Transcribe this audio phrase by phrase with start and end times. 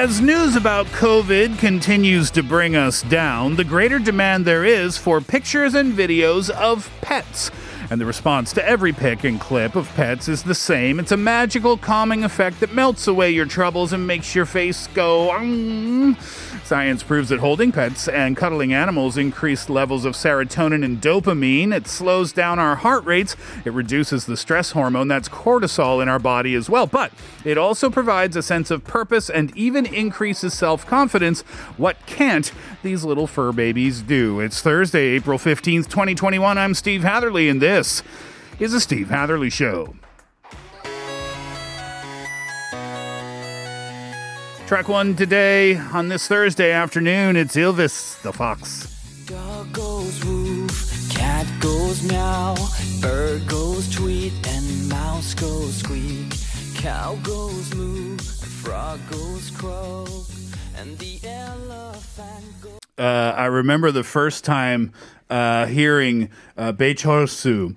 [0.00, 5.20] As news about COVID continues to bring us down, the greater demand there is for
[5.20, 7.50] pictures and videos of pets.
[7.90, 11.00] And the response to every pic and clip of pets is the same.
[11.00, 16.14] It's a magical calming effect that melts away your troubles and makes your face go.
[16.62, 21.74] Science proves that holding pets and cuddling animals increase levels of serotonin and dopamine.
[21.74, 23.34] It slows down our heart rates.
[23.64, 26.86] It reduces the stress hormone that's cortisol in our body as well.
[26.86, 27.10] But
[27.44, 31.40] it also provides a sense of purpose and even increases self confidence.
[31.76, 32.52] What can't
[32.84, 34.38] these little fur babies do?
[34.38, 36.56] It's Thursday, April 15th, 2021.
[36.56, 39.94] I'm Steve Hatherley, and this is the Steve Hatherley Show.
[44.66, 47.36] Track one today on this Thursday afternoon.
[47.36, 48.86] It's Ylvis the Fox.
[49.26, 52.54] Dog goes woof, cat goes meow,
[53.00, 56.34] bird goes tweet, and mouse goes squeak.
[56.76, 60.08] Cow goes moo, frog goes croak,
[60.76, 62.78] and the elephant goes.
[62.98, 64.92] uh, I remember the first time
[65.30, 67.76] uh, hearing uh, Bae Chol-soo,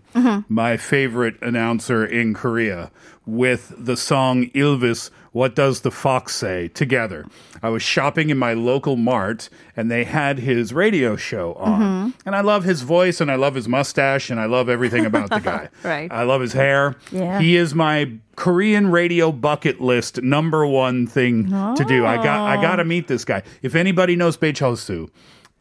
[0.50, 2.92] my favorite announcer in Korea,
[3.26, 7.26] with the song Ylvis, What Does the Fox Say, together.
[7.62, 12.14] I was shopping in my local mart and they had his radio show on.
[12.26, 15.30] And I love his voice and I love his mustache and I love everything about
[15.30, 15.70] the guy.
[15.84, 16.12] Right.
[16.12, 16.96] I love his hair.
[17.12, 17.40] Yeah.
[17.40, 22.06] He is my Korean radio bucket list number one thing to do.
[22.06, 23.44] I got I got to meet this guy.
[23.62, 25.10] If anybody knows Bae Chol-soo,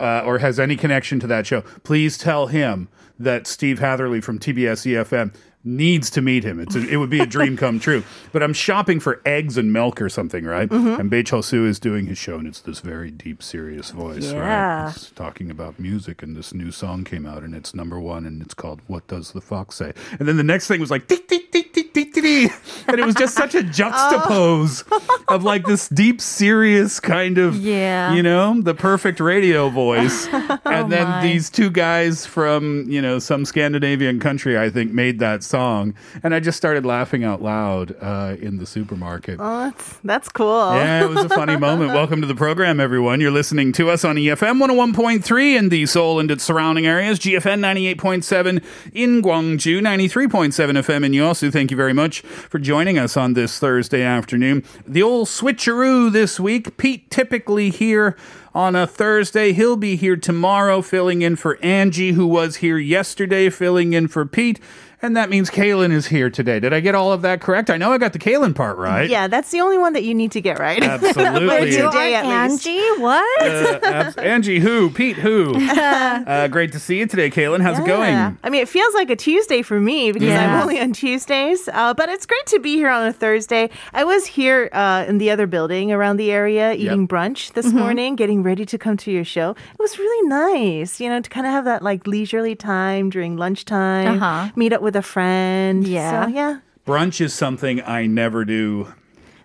[0.03, 4.39] uh, or has any connection to that show, please tell him that Steve Hatherley from
[4.39, 5.33] TBS EFM
[5.65, 6.59] needs to meet him.
[6.59, 8.03] It's a, it would be a dream come true.
[8.33, 10.69] But I'm shopping for eggs and milk or something, right?
[10.69, 11.01] Mm-hmm.
[11.01, 14.43] And Bae Chol-soo is doing his show, and it's this very deep, serious voice, right?
[14.43, 14.91] Yeah.
[14.91, 18.43] It's talking about music, and this new song came out, and it's number one, and
[18.43, 21.29] it's called "What Does the Fox Say?" And then the next thing was like tick
[21.29, 22.53] tick tick tick tick tick, tick.
[22.89, 25.25] and it was just such a juxtapose oh.
[25.29, 28.15] of like this deep, serious kind of, Yeah.
[28.15, 31.23] you know, the perfect radio voice, oh and then my.
[31.23, 36.35] these two guys from you know some Scandinavian country, I think, made that song, and
[36.35, 39.39] I just started laughing out loud uh, in the supermarket.
[39.39, 40.75] Oh, that's that's cool.
[40.75, 41.93] Yeah, it was a funny moment.
[41.93, 43.21] Welcome to the program, everyone.
[43.21, 47.61] You're listening to us on EFM 101.3 in the Seoul and its surrounding areas, GFN
[47.61, 48.65] 98.7
[48.95, 51.53] in Gwangju, 93.7 FM in Yosu.
[51.53, 54.65] Thank you very much for joining us on this Thursday afternoon.
[54.87, 56.79] The old switcheroo this week.
[56.79, 58.17] Pete typically here
[58.55, 59.53] on a Thursday.
[59.53, 64.25] He'll be here tomorrow, filling in for Angie, who was here yesterday, filling in for
[64.27, 64.61] Pete.
[65.05, 66.61] And that means Kaylin is here today.
[66.61, 67.71] Did I get all of that correct?
[67.71, 69.11] I know I got the Kaylin part right.
[69.11, 70.81] Yeah, that's the only one that you need to get right.
[70.83, 71.71] Absolutely.
[71.73, 72.67] You You Today, are at least.
[72.67, 73.01] Angie?
[73.03, 73.43] What?
[73.53, 74.91] Uh, abs- Angie, who?
[74.91, 75.55] Pete, who?
[75.83, 77.61] Uh, great to see you today, Kaylin.
[77.61, 78.15] How's it going?
[78.15, 80.55] I mean, it feels like a Tuesday for me because Yeah.
[80.57, 81.69] I'm only on Tuesdays.
[81.69, 83.71] Uh, but it's great to be here on a Thursday.
[83.93, 88.15] I was here uh, in the other building around the area eating brunch this morning,
[88.15, 89.51] getting ready to come to your show.
[89.51, 93.37] It was really nice, you know, to kind of have that like leisurely time during
[93.37, 94.53] lunchtime, Uh-huh.
[94.55, 95.87] meet up with a friend.
[95.87, 96.27] Yeah.
[96.27, 96.59] So, yeah.
[96.87, 98.93] Brunch is something I never do.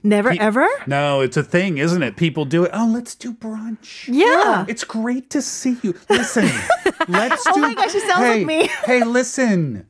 [0.04, 0.68] Never Pe- ever?
[0.86, 2.16] No, it's a thing, isn't it?
[2.16, 2.72] People do it.
[2.74, 4.08] Oh, let's do brunch.
[4.08, 4.66] Yeah.
[4.68, 5.96] It's great to see you.
[6.10, 6.46] Listen,
[7.08, 7.52] let's do.
[7.56, 8.68] Oh my gosh, it sounds hey, like me.
[8.86, 9.86] hey, listen.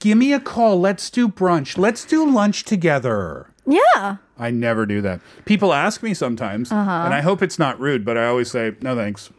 [0.00, 0.80] Give me a call.
[0.80, 1.78] Let's do brunch.
[1.78, 3.46] Let's do lunch together.
[3.66, 4.16] yeah.
[4.38, 5.20] I never do that.
[5.44, 6.90] People ask me sometimes, Uh-huh.
[7.04, 9.30] and I hope it's not rude, but I always say, no thanks.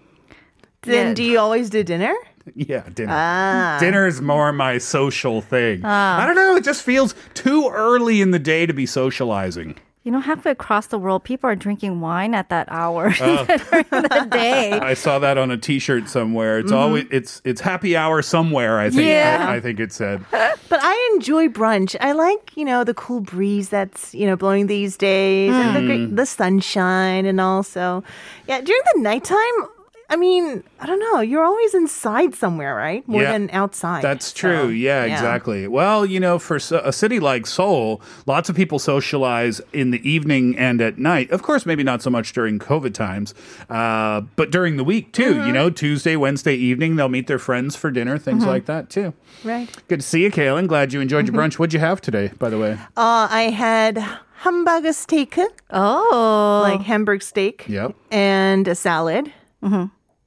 [0.84, 1.14] Then Yeah.
[1.14, 2.14] do you always do dinner?
[2.56, 3.14] Yeah, dinner.
[3.16, 3.78] Ah.
[3.80, 5.84] Dinner is more my social thing.
[5.86, 6.56] I don't know.
[6.56, 9.76] It just feels too early in the day to be socializing.
[10.04, 13.46] You know, halfway across the world, people are drinking wine at that hour Oh.
[13.72, 14.74] during the day.
[14.82, 16.60] I saw that on a T-shirt somewhere.
[16.60, 18.80] It's always it's it's happy hour somewhere.
[18.80, 19.46] I think Yeah.
[19.48, 20.26] I, I think it said.
[20.32, 21.96] But I enjoy brunch.
[22.02, 25.80] I like, you know, the cool breeze that's, you know, blowing these days and the
[25.80, 25.86] Mm.
[25.88, 28.04] great, the sunshine and also,
[28.48, 29.70] yeah, during the nighttime,
[30.14, 33.02] I mean, I don't know, you're always inside somewhere, right?
[33.08, 33.32] More Yeah.
[33.32, 34.04] than outside.
[34.04, 34.66] That's true.
[34.66, 35.68] So, yeah, exactly.
[35.68, 40.56] Well, you know, for a city like Seoul, lots of people socialize in the evening
[40.56, 41.32] and at night.
[41.32, 43.34] Of course, maybe not so much during COVID times,
[43.72, 45.34] uh, but during the week too.
[45.34, 45.48] Mm-hmm.
[45.48, 49.14] You know, Tuesday, Wednesday evening, they'll meet their friends for dinner, things like that too.
[49.44, 49.68] Right.
[49.88, 50.68] Good to see you, Kaylin.
[50.68, 51.56] Glad you enjoyed your brunch.
[51.56, 52.74] What'd you have today, by the way?
[52.96, 53.98] Uh, I had
[54.44, 55.40] hamburger steak,
[55.72, 56.60] Oh.
[56.64, 57.96] like hamburg steak, Yep.
[58.12, 59.34] and a salad,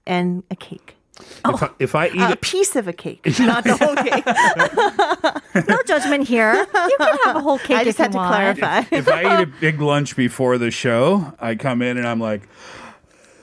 [0.06, 0.94] and a cake.
[1.18, 3.96] If, oh, I, if I eat A it, piece of a cake, not the whole
[3.96, 5.66] cake.
[5.68, 6.54] no judgment here.
[6.54, 8.34] You can have a whole cake I just if had you to want.
[8.58, 8.82] clarify.
[8.94, 12.42] if I eat a big lunch before the show, I come in and I'm like,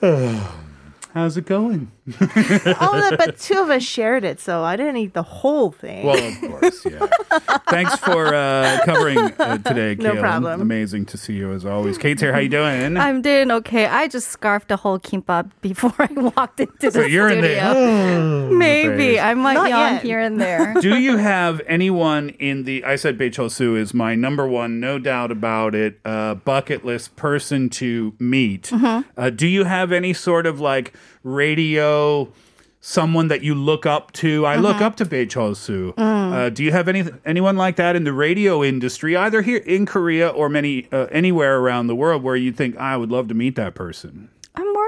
[1.14, 1.92] How's it going?
[2.20, 6.04] oh, no, but two of us shared it, so I didn't eat the whole thing.
[6.04, 7.06] Well, of course, yeah.
[7.70, 10.20] Thanks for uh, covering uh, today, No Kaylin.
[10.20, 10.60] problem.
[10.60, 11.98] Amazing to see you as always.
[11.98, 12.32] Kate's here.
[12.32, 12.96] How you doing?
[12.96, 13.86] I'm doing okay.
[13.86, 17.72] I just scarfed a whole kimbap before I walked into the so you're in studio.
[17.74, 18.50] there.
[18.50, 20.02] Maybe I might Not yawn yet.
[20.02, 20.74] here and there.
[20.80, 22.82] Do you have anyone in the?
[22.84, 26.00] I said Bae Chol-soo is my number one, no doubt about it.
[26.04, 28.64] Uh, bucket list person to meet.
[28.64, 29.08] Mm-hmm.
[29.16, 32.28] Uh, do you have any sort of like radio?
[32.80, 34.44] Someone that you look up to.
[34.44, 34.84] I look Mm-hmm.
[34.84, 35.94] up to Bae Chol-soo.
[35.96, 36.32] Mm.
[36.34, 39.86] Uh, do you have any anyone like that in the radio industry, either here in
[39.86, 43.34] Korea or many uh, anywhere around the world, where you think I would love to
[43.34, 44.28] meet that person?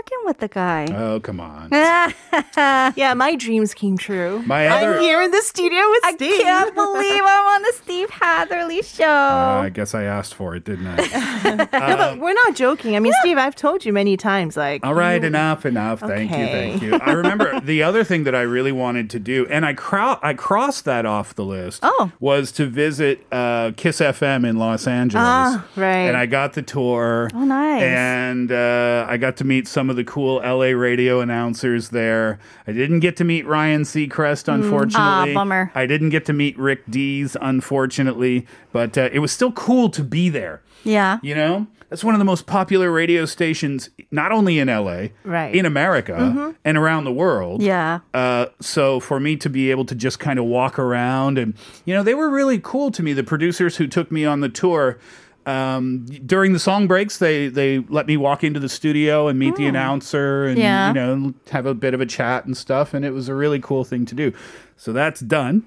[0.07, 0.87] I'm working with the guy.
[0.95, 1.69] Oh, come on.
[2.97, 4.43] yeah, my dreams came true.
[4.47, 6.41] My other- I'm here in the studio with I Steve.
[6.41, 9.05] I can't believe I'm on the Steve Hatherley show.
[9.05, 10.97] Uh, I guess I asked for it, didn't I?
[11.57, 11.67] no,
[11.97, 12.95] but we're not joking.
[12.95, 16.01] I mean, Steve, I've told you many times, like, All right, you- enough, enough.
[16.01, 16.95] Thank you, thank you.
[16.95, 20.35] I remember the other thing that I really wanted to do, and I cro- I
[20.35, 21.81] crossed that off the list.
[21.83, 22.13] Oh.
[22.21, 25.25] was to visit uh, Kiss FM in Los Angeles.
[25.25, 26.07] Ah, right.
[26.07, 27.29] And I got the tour.
[27.35, 27.83] Oh, nice.
[27.83, 32.39] And uh, I got to meet some of the cool LA radio announcers there.
[32.67, 35.33] I didn't get to meet Ryan Seacrest, unfortunately.
[35.33, 35.73] Ah, bummer.
[35.75, 40.03] I didn't get to meet Rick Dees, unfortunately, but uh, it was still cool to
[40.05, 40.63] be there.
[40.85, 41.19] yeah.
[41.23, 45.55] You know, that's one of the most popular radio stations, not only in LA, Right.
[45.55, 47.63] in America, and around the world.
[47.63, 48.01] Yeah.
[48.15, 51.55] Uh, so for me to be able to just kind of walk around and,
[51.85, 53.13] you know, they were really cool to me.
[53.13, 54.99] The producers who took me on the tour,
[55.47, 59.57] um, during the song breaks, they, they let me walk into the studio and meet
[59.57, 60.89] the announcer and, Yeah.
[60.89, 62.93] you know, have a bit of a chat and stuff.
[62.95, 64.33] And it was a really cool thing to do.
[64.77, 65.65] So that's done.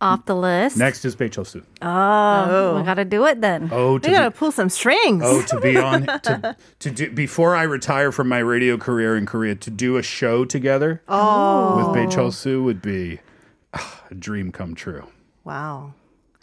[0.00, 0.76] Off the list.
[0.76, 1.62] Next is Bae Chol-soo.
[1.80, 3.68] Oh, we gotta do it then.
[3.70, 5.22] Oh, to We gotta pull some strings.
[5.24, 9.26] Oh, to be on to to do before I retire from my radio career in
[9.26, 11.76] Korea to do a show together Oh.
[11.76, 13.20] with Bae Chol-soo would be
[13.74, 15.06] ah, a dream come true.
[15.44, 15.94] Wow.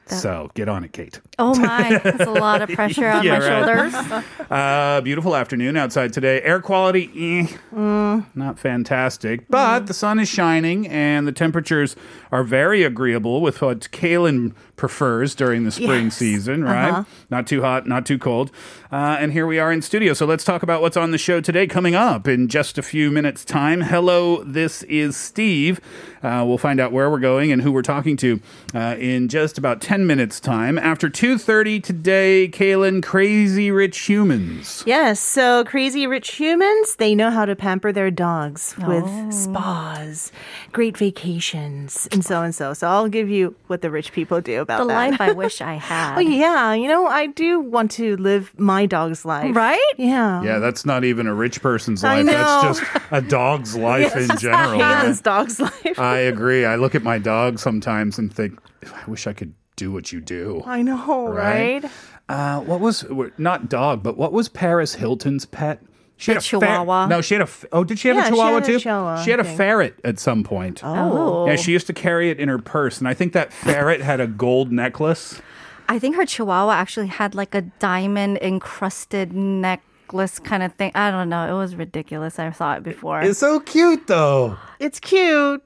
[0.10, 1.20] So get on it, Kate.
[1.38, 3.92] Oh my, that's a lot of pressure on Yeah, my right.
[3.92, 4.24] shoulders.
[4.50, 6.42] Uh, beautiful afternoon outside today.
[6.42, 8.26] Air quality, eh, Mm.
[8.34, 11.96] not fantastic, but the sun is shining and the temperatures
[12.32, 16.18] are very agreeable with what Kaylin prefers during the spring Yes.
[16.18, 17.06] season, right?
[17.30, 18.50] Not too hot, not too cold.
[18.92, 20.14] Uh, and here we are in studio.
[20.14, 21.68] So let's talk about what's on the show today.
[21.68, 23.82] Coming up in just a few minutes' time.
[23.82, 25.80] Hello, this is Steve.
[26.22, 28.40] Uh, we'll find out where we're going and who we're talking to
[28.76, 30.78] uh, in just about 10 minutes' time.
[30.78, 34.84] After 2.30 today, Kaylin, Crazy Rich Humans.
[34.86, 40.32] Yes, so crazy rich humans, they know how to pamper their dogs with spas,
[40.72, 42.74] great vacations, and so and so.
[42.74, 44.94] So I'll give you what the rich people do about The that.
[45.12, 46.18] life I wish I had.
[46.18, 49.56] Oh yeah, you know, I do want to live my dog's life.
[49.56, 49.94] Right?
[49.98, 50.42] Yeah.
[50.44, 52.26] Yeah, that's not even a rich person's I life.
[52.28, 54.80] That's just a dog's life in general.
[54.82, 56.00] Hayden's dog's life.
[56.10, 56.66] I agree.
[56.66, 60.20] I look at my dog sometimes and think, I wish I could do what you
[60.22, 60.62] do.
[60.66, 61.84] I know, Right?
[61.84, 61.92] right?
[62.28, 63.06] Uh, what was
[63.38, 65.82] not dog, but what was Paris Hilton's pet?
[66.18, 67.08] She The Chihuahua.
[67.08, 67.44] no, she had a.
[67.44, 68.80] f- Oh, did she have Yeah, a she chihuahua had a too?
[68.80, 69.58] Chihuahua, she had a I think.
[69.58, 70.82] ferret at some point.
[70.84, 71.48] Oh.
[71.48, 74.20] Yeah, she used to carry it in her purse, and I think that ferret had
[74.20, 75.42] a gold necklace.
[75.88, 80.92] I think her chihuahua actually had like a diamond encrusted necklace kind of thing.
[80.94, 81.50] I don't know.
[81.50, 82.38] It was ridiculous.
[82.38, 83.22] I saw it before.
[83.22, 84.58] It's so cute, though.
[84.80, 85.64] It's cute,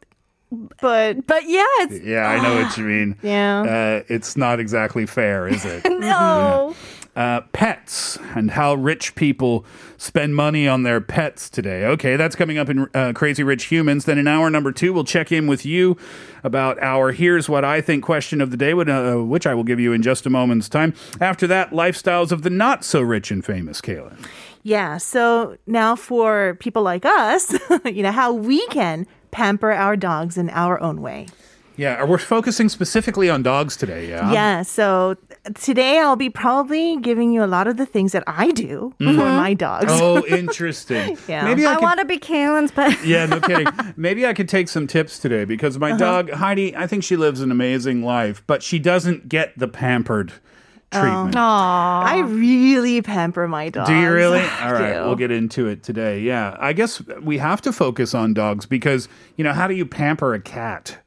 [0.81, 3.15] but but yeah, it's Yeah, I know what you mean.
[3.23, 3.61] Yeah.
[3.61, 5.83] uh, it's not exactly fair, is it?
[5.89, 6.75] no.
[7.15, 9.65] uh, pets and how rich people
[9.97, 11.85] spend money on their pets today.
[11.85, 14.05] Okay, that's coming up in uh, Crazy Rich Humans.
[14.05, 15.95] Then in hour number two, we'll check in with you
[16.43, 19.79] about our Here's What I Think question of the day, which, uh, I will give
[19.79, 20.93] you in just a moment's time.
[21.21, 24.17] After that, lifestyles of the not so rich and famous, Kaylin.
[24.63, 24.97] yeah.
[24.97, 27.53] So now for people like us,
[27.85, 31.27] you know, how we can pamper our dogs in our own way.
[31.75, 34.31] Yeah, we're focusing specifically on dogs today, yeah?
[34.31, 35.17] Yeah, so
[35.55, 39.05] today I'll be probably giving you a lot of the things that I do for
[39.11, 39.87] my dogs.
[39.89, 41.17] Oh, interesting.
[41.27, 41.43] Yeah.
[41.45, 42.95] Maybe I, I want to be Kaylin's pet.
[43.03, 43.65] Yeah, no kidding.
[43.97, 45.89] Maybe I could take some tips today because Uh-huh.
[45.89, 49.67] my dog Heidi, I think she lives an amazing life, but she doesn't get the
[49.67, 50.31] pampered
[50.95, 51.01] Oh.
[51.01, 51.35] treatment.
[51.35, 53.89] I really pamper my dogs.
[53.89, 54.39] Do you really?
[54.59, 54.99] I All right, do.
[55.05, 56.19] we'll get into it today.
[56.21, 59.07] Yeah, I guess we have to focus on dogs because
[59.37, 60.99] you know how do you pamper a cat?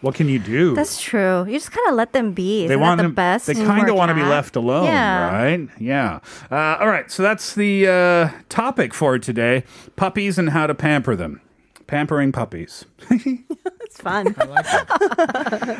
[0.00, 0.74] What can you do?
[0.74, 1.44] That's true.
[1.46, 2.66] You just kind of let them be.
[2.66, 3.46] they Isn't want that the them- best.
[3.46, 5.32] They kind of want to be left alone, Yeah.
[5.32, 5.68] right?
[5.78, 6.18] Yeah.
[6.50, 7.08] Uh, all right.
[7.08, 9.62] So that's the uh, topic for today:
[9.94, 11.40] puppies and how to pamper them.
[11.86, 12.84] Pampering puppies.
[13.92, 14.34] It's fun.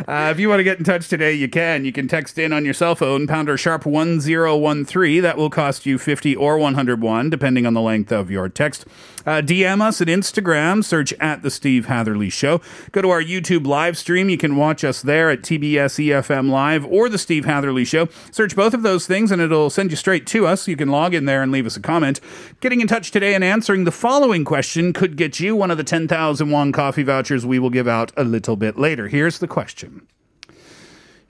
[0.08, 1.84] Uh, if you want to get in touch today, you can.
[1.84, 5.22] You can text in on your cell phone, pounder sharp 1013.
[5.22, 8.84] That will cost you 50 or 101, depending on the length of your text.
[9.24, 12.60] Uh, DM us at Instagram, search at The Steve Hatherley Show.
[12.90, 14.28] Go to our YouTube live stream.
[14.28, 18.08] You can watch us there at TBS EFM Live or The Steve Hatherley Show.
[18.32, 20.66] Search both of those things and it'll send you straight to us.
[20.66, 22.20] You can log in there and leave us a comment.
[22.60, 25.84] Getting in touch today and answering the following question could get you one of the
[25.84, 29.06] 10,000 won coffee vouchers we will give out a little bit later.
[29.06, 30.06] Here's the question.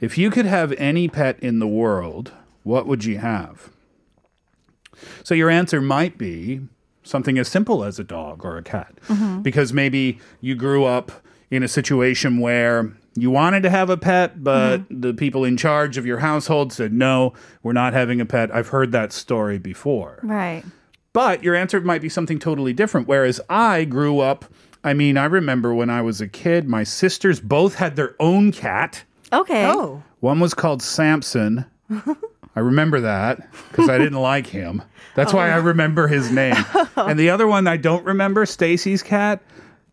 [0.01, 3.69] If you could have any pet in the world, what would you have?
[5.25, 6.61] So your answer might be
[7.03, 8.95] something as simple as a dog or a cat.
[9.09, 9.43] Mm-hmm.
[9.43, 11.13] Because maybe you grew up
[11.51, 15.01] in a situation where you wanted to have a pet, but mm-hmm.
[15.01, 18.55] the people in charge of your household said, no, we're not having a pet.
[18.55, 20.19] I've heard that story before.
[20.23, 20.65] Right.
[21.13, 23.07] But your answer might be something totally different.
[23.07, 24.47] Whereas I grew up,
[24.85, 28.53] I mean, I remember when I was a kid, my sisters both had their own
[28.53, 29.05] cat.
[29.33, 29.67] Okay.
[29.67, 30.03] Oh.
[30.21, 31.65] One was called Samson.
[32.55, 34.83] I remember that because I didn't like him.
[35.15, 36.57] That's why I remember his name.
[36.97, 39.41] And the other one I don't remember, Stacy's cat.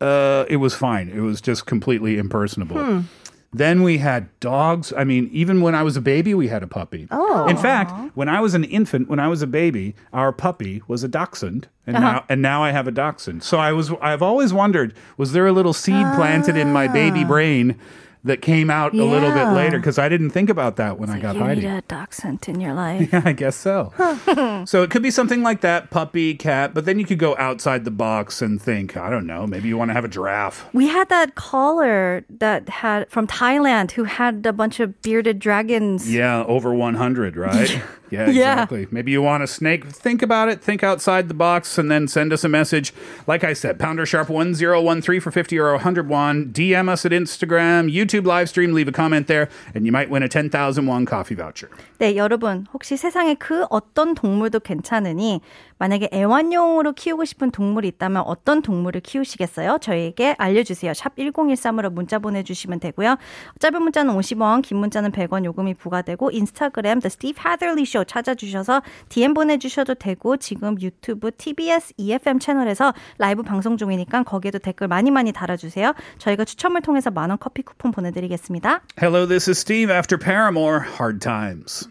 [0.00, 1.08] Uh, it was fine.
[1.08, 3.04] It was just completely impersonable.
[3.52, 4.92] Then we had dogs.
[4.96, 7.08] I mean, even when I was a baby, we had a puppy.
[7.10, 7.48] Oh.
[7.48, 11.02] In fact, when I was an infant, when I was a baby, our puppy was
[11.02, 12.12] a dachshund, and uh-huh.
[12.12, 13.42] now and now I have a dachshund.
[13.42, 16.14] So I was I've always wondered, was there a little seed ah.
[16.14, 17.76] planted in my baby brain
[18.24, 19.78] that came out a little bit later?
[19.78, 21.62] Because I didn't think about that when I got you Heidi.
[21.62, 23.10] need a dachshund in your life.
[23.12, 23.92] Yeah, I guess so.
[24.66, 27.84] so it could be something like that, puppy, cat, but then you could go outside
[27.84, 30.66] the box and think, I don't know, maybe you want to have a giraffe.
[30.74, 36.12] We had that caller that had from Thailand who had a bunch of bearded dragons.
[36.12, 37.82] Yeah, over 100, right?
[38.10, 38.52] yeah, Yeah.
[38.52, 38.86] exactly.
[38.90, 39.86] Maybe you want a snake.
[39.86, 40.60] Think about it.
[40.62, 42.92] Think outside the box and then send us a message.
[43.26, 46.52] Like I said, pounder sharp 1013 for 50 or 101.
[46.52, 50.22] DM us at Instagram, YouTube live stream, leave a comment there, and you might win
[50.22, 51.70] a 10,000 won coffee voucher.
[52.00, 55.42] 네, 여러분 혹시 세상에 그 어떤 동물도 괜찮으니
[55.76, 59.76] 만약에 애완용으로 키우고 싶은 동물이 있다면 어떤 동물을 키우시겠어요?
[59.82, 60.94] 저희에게 알려주세요.
[60.94, 63.16] 샵 1013으로 문자 보내주시면 되고요.
[63.58, 68.80] 짧은 문자는 50원, 긴 문자는 100원 요금이 부과되고 인스타그램 The Steve Hatherley Show 찾아주셔서
[69.10, 75.32] DM 보내주셔도 되고 지금 유튜브 TBS EFM 채널에서 라이브 방송 중이니까 거기에도 댓글 많이 많이
[75.32, 75.92] 달아주세요.
[76.16, 78.80] 저희가 추첨을 통해서 만원 커피 쿠폰 보내드리겠습니다.
[79.02, 80.80] Hello, this is Steve after Paramore.
[80.98, 81.89] Hard times.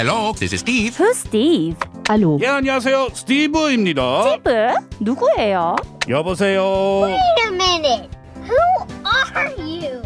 [0.00, 0.96] Hello, this is Steve.
[0.96, 1.76] 그 스티브.
[2.08, 2.38] 알로.
[2.42, 3.08] 예, 안녕하세요.
[3.12, 4.22] 스티브입니다.
[4.22, 4.74] 스티브?
[5.00, 5.76] 누구예요?
[6.08, 7.02] 여보세요.
[7.02, 8.10] Wait a minute.
[8.42, 8.56] Who
[9.04, 10.02] are you?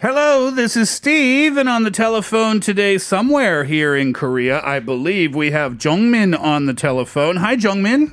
[0.00, 5.34] Hello, this is Steve, and on the telephone today, somewhere here in Korea, I believe
[5.36, 7.36] we have Jungmin on the telephone.
[7.36, 8.12] Hi, Jungmin.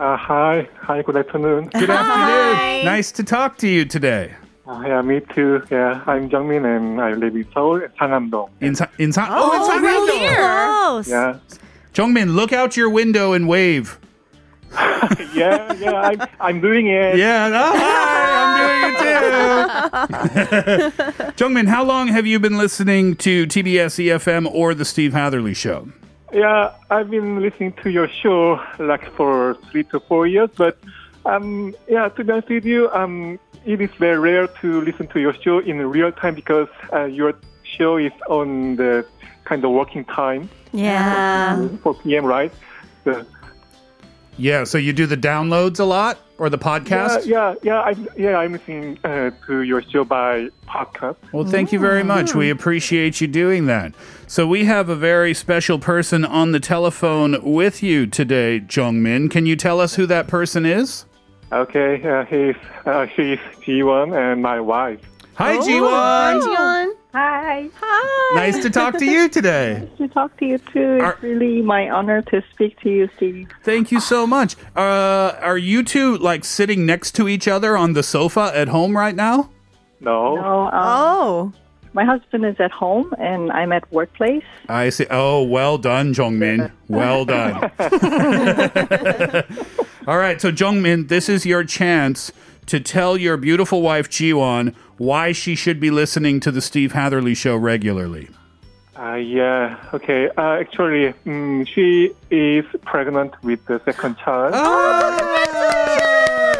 [0.00, 1.70] Uh, hi, hi, good afternoon.
[1.72, 2.84] Good afternoon.
[2.84, 4.34] Nice to talk to you today.
[4.65, 5.61] Uh, yeah, me too.
[5.69, 8.49] Yeah, I'm Jungmin and I live in Seoul, Sangam-dong.
[8.61, 9.51] Insa, insa, oh,
[10.93, 11.09] it's Close.
[11.09, 11.39] Yeah,
[11.93, 13.99] Jungmin, look out your window and wave.
[15.33, 15.93] yeah, yeah.
[15.93, 17.17] I'm, I'm doing it.
[17.17, 18.97] Yeah, oh, hi, I'm doing it
[20.95, 21.01] too.
[21.43, 25.89] Jungmin, how long have you been listening to TBS EFM or the Steve Hatherley Show?
[26.31, 30.77] Yeah, I've been listening to your show like for three to four years, but
[31.25, 35.19] um, yeah, to be honest with you, um, it is very rare to listen to
[35.19, 39.05] your show in real time because uh, your show is on the
[39.45, 41.67] kind of working time, Yeah.
[41.81, 42.25] 4 p.m.
[42.25, 42.51] Right?
[43.03, 43.25] So,
[44.37, 47.25] Yeah, so you do the downloads a lot or the podcast?
[47.25, 47.81] Yeah, yeah, yeah.
[47.81, 51.17] I'm, yeah, I'm listening uh, to your show by podcast.
[51.31, 52.33] Well, thank you very much.
[52.35, 53.93] We appreciate you doing that.
[54.27, 59.29] So, we have a very special person on the telephone with you today, Jungmin.
[59.29, 61.05] Can you tell us who that person is?
[61.53, 62.55] Okay, uh, he's
[62.85, 64.99] uh, she's Jiwon and my wife.
[65.35, 66.41] Hi, Hi, Jiwon.
[66.41, 66.93] Jiwon.
[67.13, 67.69] Hi,
[68.33, 69.87] Nice to talk to you today.
[69.87, 70.97] Nice to talk to you too.
[70.99, 73.49] Are- It's really my honor to speak to you, Steve.
[73.63, 74.55] Thank you so much.
[74.75, 78.97] Uh, are you two like sitting next to each other on the sofa at home
[78.97, 79.51] right now?
[79.99, 81.53] No, No, um, Oh.
[81.93, 84.43] my husband is at home and I'm at workplace.
[84.67, 85.05] I see.
[85.11, 86.71] Oh, well done, Jongmin.
[86.89, 87.69] Well done.
[90.05, 92.33] All right, so Jongmin, this is your chance
[92.65, 97.33] to tell your beautiful wife Jiwon why she should be listening to the Steve Hatherley
[97.33, 98.27] show regularly.
[98.97, 99.79] Uh, yeah.
[99.93, 100.29] Okay.
[100.37, 104.53] Uh, actually, mm, she is pregnant with the second child.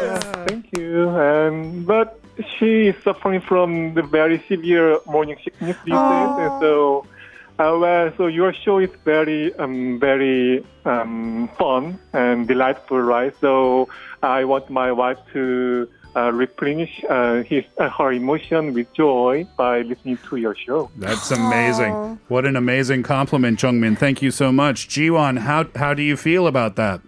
[0.00, 1.10] Yeah, thank you.
[1.10, 2.18] Um, but
[2.56, 7.06] she is suffering from the very severe morning sickness these days, and so.
[7.56, 13.32] Uh, well, so your show is very, um, very um, fun and delightful, right?
[13.40, 13.88] So
[14.24, 19.82] I want my wife to uh, replenish uh, his uh, her emotion with joy by
[19.82, 20.90] listening to your show.
[20.96, 22.18] That's amazing.
[22.28, 23.98] What an amazing compliment, Jungmin.
[23.98, 24.88] Thank you so much.
[24.88, 27.00] Jiwon, how how do you feel about that?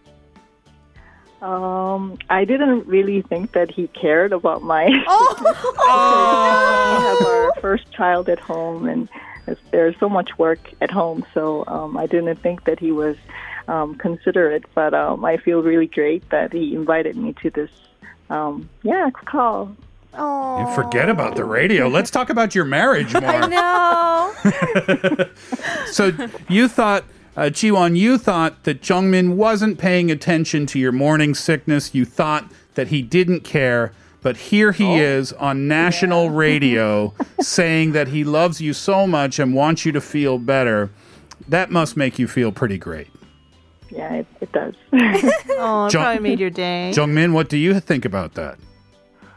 [1.43, 4.89] Um, I didn't really think that he cared about my.
[5.07, 5.37] Oh.
[6.99, 9.09] we have our first child at home, and
[9.47, 13.17] there's- there's so much work at home, so um, I didn't think that he was
[13.69, 14.65] um, considerate.
[14.75, 17.71] But um, I feel really great that he invited me to this.
[18.29, 19.75] Um, yeah, call.
[20.19, 21.89] You forget about the radio.
[21.89, 23.49] Let's talk about your marriage more.
[23.49, 24.33] No.
[25.87, 26.13] So
[26.49, 27.05] you thought,
[27.37, 31.95] uh, Jiwon, you thought that Jungmin wasn't paying attention to your morning sickness.
[31.95, 33.93] You thought that he didn't care.
[34.27, 39.55] But here he is on national radio saying that he loves you so much and
[39.55, 40.91] wants you to feel better.
[41.47, 43.07] That must make you feel pretty great.
[43.89, 44.75] Yeah, it, it does.
[44.93, 46.91] Oh, it Jo- probably made your day.
[46.93, 48.59] Jungmin, what do you think about that?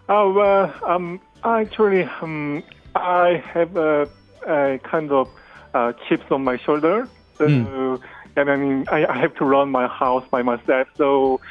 [0.09, 2.63] Oh, well, um, actually, um,
[2.95, 4.09] I have a,
[4.47, 5.29] a kind of
[5.75, 7.07] uh, chips on my shoulder.
[7.37, 8.01] So,
[8.35, 10.87] and I mean, I, I have to run my house by myself.
[10.97, 11.41] So,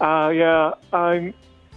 [0.00, 1.34] uh, yeah, I'm.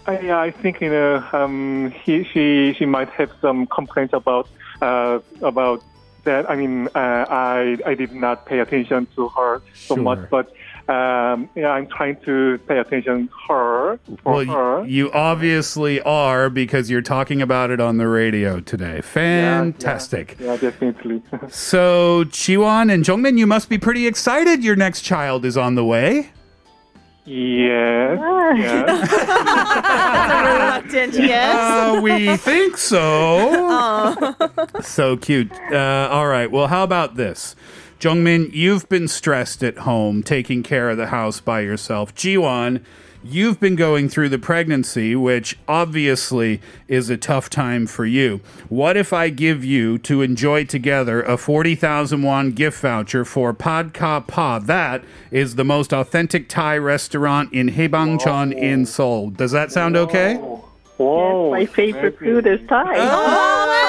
[0.10, 4.48] I, yeah, I think you know, um, he, she, she might have some complaints about,
[4.82, 5.84] uh, about
[6.24, 6.50] that.
[6.50, 10.04] I mean, uh, I, I did not pay attention to her so Sure.
[10.04, 10.52] much, but
[10.90, 14.86] um, yeah, I'm trying to pay attention her for Well, her.
[14.88, 19.02] you obviously are because you're talking about it on the radio today.
[19.02, 20.36] Fantastic.
[20.40, 21.22] Yeah, definitely.
[21.50, 25.86] So, Jiwon and Jongmin, you must be pretty excited your next child is on the
[25.86, 26.32] way.
[27.30, 28.58] Yes.
[28.58, 29.12] yes.
[30.46, 31.56] Reluctant, yes.
[31.56, 34.36] Uh, we think so.
[34.82, 35.52] So cute.
[35.72, 36.50] Uh, all right.
[36.50, 37.56] Well, how about this?
[38.00, 42.16] Jungmin, you've been stressed at home, taking care of the house by yourself.
[42.16, 42.82] Jiwon,
[43.24, 48.42] you've been going through the pregnancy, which obviously is a tough time for you.
[48.70, 53.94] What if I give you to enjoy together a 40,000 won gift voucher for Pad
[53.94, 54.60] Ka Pa?
[54.60, 59.30] That is the most authentic Thai restaurant in Haebangchon in Seoul.
[59.30, 60.36] Does that sound okay?
[60.98, 61.52] Whoa.
[61.52, 62.96] My favorite food is Thai.
[62.98, 63.89] Oh, oh,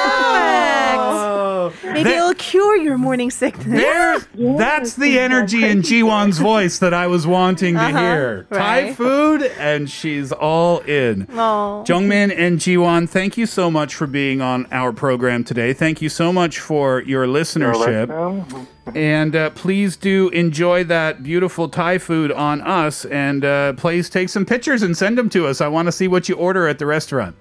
[1.85, 3.81] Maybe That- it'll cure your morning sickness.
[3.81, 4.19] There,
[4.59, 8.47] that's the energy in Jiwon's voice that I was wanting to hear.
[8.51, 8.87] Thai Uh-huh.
[8.89, 8.97] right.
[8.97, 11.27] food, and she's all in.
[11.35, 11.85] Oh.
[11.87, 15.73] Jungmin and Jiwon, thank you so much for being on our program today.
[15.73, 18.67] Thank you so much for your You're listenership.
[18.95, 23.05] And uh, please do enjoy that beautiful Thai food on us.
[23.05, 25.61] And uh, please take some pictures and send them to us.
[25.61, 27.37] I want to see what you order at the restaurant.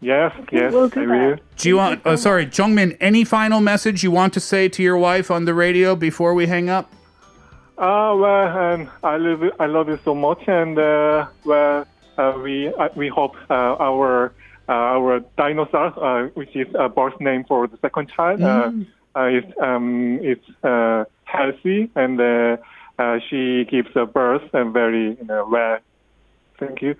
[0.00, 1.30] Yes, yes, we'll do I will.
[1.36, 1.56] that.
[1.56, 5.46] Jiwon, uh, sorry, Jungmin, any final message you want to say to your wife on
[5.46, 6.92] the radio before we hang up?
[7.78, 11.86] Uh, well, um, I love you, I love you so much, and uh, well,
[12.18, 14.32] uh, we uh, we hope uh, our
[14.68, 18.70] uh, our dinosaur, uh, which is a birth name for the second child, uh,
[19.14, 22.56] uh, is um is uh, healthy, and uh,
[22.98, 25.78] uh, she gives a birth and very you know well.
[26.58, 26.96] Thank you.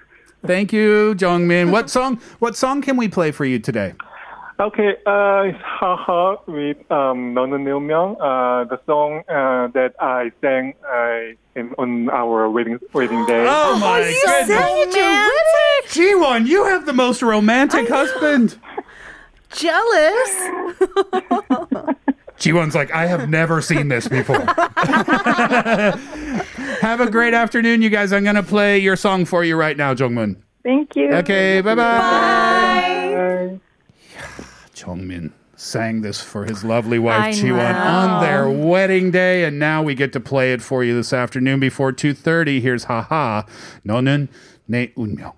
[0.47, 1.71] Thank you, Jongmin.
[1.71, 2.21] What song?
[2.39, 3.95] What song can we play for you today?
[4.59, 10.73] Okay, uh, it's Haha with um, Nona Neumyeong, uh, the song uh, that I sang
[10.83, 13.45] uh, in, on our wedding, wedding day.
[13.47, 14.49] Oh, my you goodness.
[14.49, 15.85] sang it!
[15.91, 18.59] Jiwon, you have the most romantic husband!
[19.53, 20.33] Jealous!
[22.39, 24.41] Jiwon's like, I have never seen this before.
[26.81, 28.13] have a great afternoon, you guys.
[28.13, 30.37] I'm going to play your song for you right now, Jongmin.
[30.63, 31.13] Thank you.
[31.15, 33.61] Okay, bye bye.
[34.75, 39.95] Jongmin sang this for his lovely wife Chiwon on their wedding day, and now we
[39.95, 42.61] get to play it for you this afternoon before 2:30.
[42.61, 43.43] Here's "Haha,"
[43.87, 44.29] 너는
[44.69, 45.33] Ne 운명.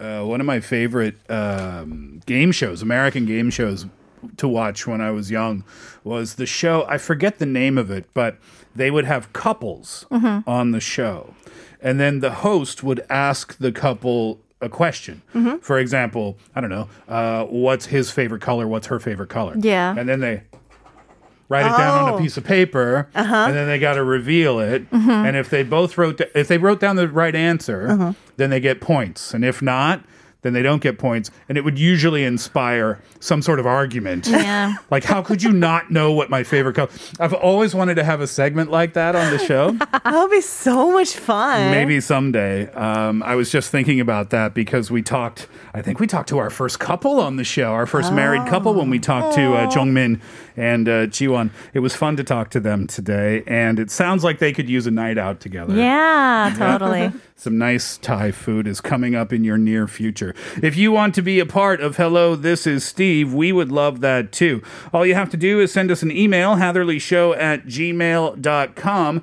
[0.00, 3.86] Uh, one of my favorite um, game shows, American game shows
[4.36, 5.64] to watch when I was young,
[6.04, 6.84] was the show.
[6.88, 8.38] I forget the name of it, but
[8.74, 11.34] they would have couples on the show,
[11.80, 15.22] and then the host would ask the couple a question.
[15.62, 18.66] For example, I don't know, uh, what's his favorite color?
[18.66, 19.54] What's her favorite color?
[19.58, 19.94] Yeah.
[19.96, 20.42] and then they
[21.48, 22.18] write it down on a Oh.
[22.18, 24.84] piece of paper, and then they got to reveal it.
[24.92, 28.80] And if they both wrote, if they wrote down the right answer, then they get
[28.80, 29.32] points.
[29.34, 30.02] And if not,
[30.42, 31.28] then they don't get points.
[31.48, 34.28] And it would usually inspire some sort of argument.
[34.28, 34.74] Yeah.
[34.90, 36.88] Like, how could you not know what my favorite color?
[37.18, 39.72] I've always wanted to have a segment like that on the show.
[40.06, 41.72] That would be so much fun.
[41.72, 42.68] Maybe someday.
[42.70, 45.48] Um, I was just thinking about that because we talked.
[45.74, 48.72] I think we talked to our first couple on the show, our first married couple
[48.74, 50.20] when we talked to uh, Jongmin
[50.56, 51.50] and uh, Jiwon.
[51.74, 54.86] It was fun to talk to them today, and it sounds like they could use
[54.86, 55.74] a night out together.
[55.74, 57.12] Yeah, totally.
[57.36, 60.34] Some nice Thai food is coming up in your near future.
[60.62, 64.00] If you want to be a part of Hello, This is Steve, we would love
[64.00, 64.62] that too.
[64.92, 69.22] All you have to do is send us an email, hatherleyshow at gmail.com.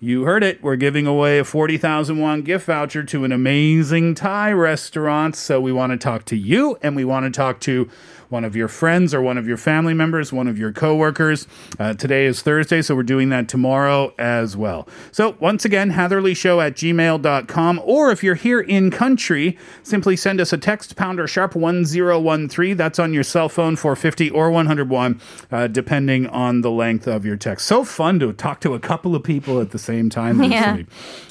[0.00, 0.62] You heard it.
[0.62, 5.34] We're giving away a 40,000 won gift voucher to an amazing Thai restaurant.
[5.34, 7.88] So we want to talk to you and we want to talk to
[8.34, 11.46] one of your friends or one of your family members, one of your coworkers.
[11.78, 14.88] Uh, today is Thursday, so we're doing that tomorrow as well.
[15.12, 17.80] So once again, hatherleyshow at gmail.com.
[17.84, 22.76] Or if you're here in country, simply send us a text, pounder sharp 1013.
[22.76, 25.20] That's on your cell phone for 50 or 101,
[25.52, 27.68] uh, depending on the length of your text.
[27.68, 30.42] So fun to talk to a couple of people at the same time.
[30.42, 30.82] Yeah.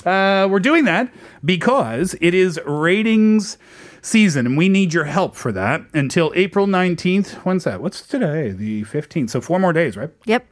[0.05, 1.13] Uh, we're doing that
[1.43, 3.57] because it is ratings
[4.03, 7.31] season and we need your help for that until April 19th.
[7.45, 7.81] When's that?
[7.81, 8.51] What's today?
[8.51, 9.31] The 15th.
[9.31, 10.11] So four more days, right?
[10.25, 10.45] Yep.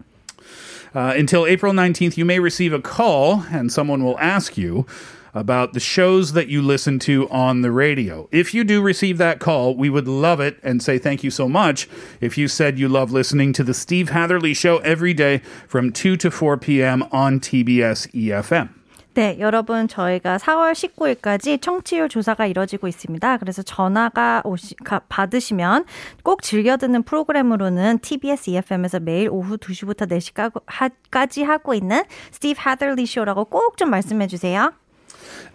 [0.93, 4.85] Uh, until April 19th, you may receive a call and someone will ask you
[5.33, 8.27] about the shows that you listen to on the radio.
[8.31, 11.47] If you do receive that call, we would love it and say thank you so
[11.47, 11.87] much
[12.19, 16.17] if you said you love listening to the Steve Hatherley Show every day from 2
[16.17, 17.03] to 4 p.m.
[17.11, 18.80] on TBS EFM.
[19.13, 23.37] 네, 여러분 저희가 4월 19일까지 청취율 조사가 이뤄지고 있습니다.
[23.37, 25.83] 그래서 전화가 오시, 가, 받으시면
[26.23, 33.45] 꼭 즐겨 듣는 프로그램으로는 TBS EFM에서 매일 오후 2시부터 4시까지 하고 있는 스티브 하들리 쇼라고
[33.45, 34.71] 꼭 좀 말씀해 주세요.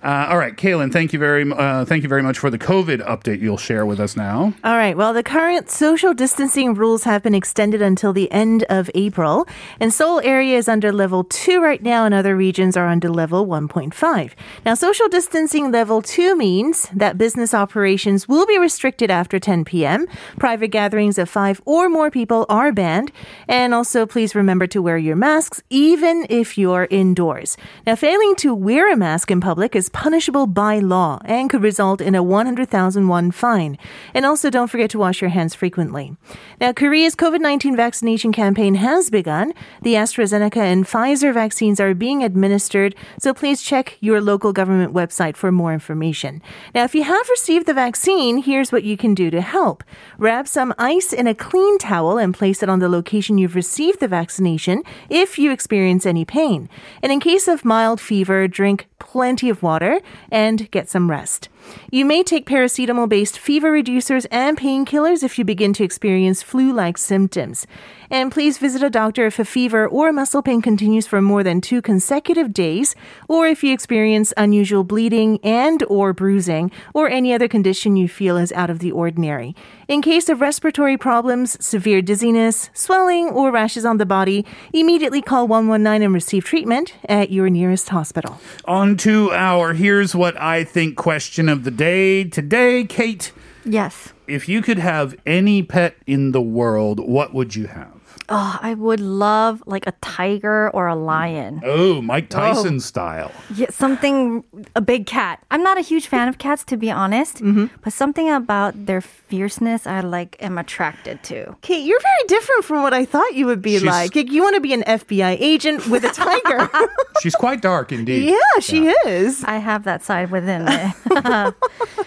[0.02, 3.04] Uh, all right, Kaylin, thank you very uh, thank you very much for the COVID
[3.06, 4.54] update you'll share with us now.
[4.62, 4.96] All right.
[4.96, 9.48] Well, the current social distancing rules have been extended until the end of April.
[9.80, 13.46] And Seoul area is under level 2 right now, and other regions are under level
[13.46, 14.32] 1.5.
[14.64, 20.06] Now, social distancing level 2 means that business operations will be restricted after 10 p.m.
[20.38, 23.10] Private gatherings of five or more people are banned.
[23.48, 27.56] And also, please remember to wear your masks even if you're indoors.
[27.86, 32.00] Now, failing to wear a mask in public is punishable by law and could result
[32.00, 33.78] in a 100,000 won fine.
[34.14, 36.16] And also, don't forget to wash your hands frequently.
[36.60, 39.54] Now, Korea's COVID 19 vaccination campaign has begun.
[39.82, 45.36] The AstraZeneca and Pfizer vaccines are being administered, so please check your local government website
[45.36, 46.42] for more information.
[46.74, 49.82] Now, if you have received the vaccine, here's what you can do to help.
[50.18, 54.00] Wrap some ice in a clean towel and place it on the location you've received
[54.00, 56.68] the vaccination if you experience any pain.
[57.02, 61.48] And in case of mild fever, drink plenty of water and get some rest.
[61.90, 66.72] You may take paracetamol based fever reducers and painkillers if you begin to experience flu
[66.72, 67.66] like symptoms.
[68.10, 71.60] And please visit a doctor if a fever or muscle pain continues for more than
[71.60, 72.94] two consecutive days,
[73.28, 78.36] or if you experience unusual bleeding and or bruising, or any other condition you feel
[78.36, 79.54] is out of the ordinary.
[79.88, 85.46] In case of respiratory problems, severe dizziness, swelling, or rashes on the body, immediately call
[85.46, 88.40] 119 and receive treatment at your nearest hospital.
[88.64, 92.22] On to our here's what I think question of the day.
[92.24, 93.32] Today, Kate,
[93.64, 94.12] Yes.
[94.28, 97.95] if you could have any pet in the world, what would you have?
[98.28, 101.60] Oh, I would love like a tiger or a lion.
[101.64, 103.30] Oh, Mike Tyson style.
[103.54, 105.44] Yeah, something a big cat.
[105.50, 107.40] I'm not a huge fan of cats to be honest,
[107.82, 111.56] but something about their fierceness I like am attracted to.
[111.62, 114.14] Kate, you're very different from what I thought you would be She's- like.
[114.16, 116.68] Like, You want to be an FBI agent with a tiger.
[117.22, 118.28] She's quite dark indeed.
[118.30, 119.44] yeah, she is.
[119.44, 120.92] I have that side within me.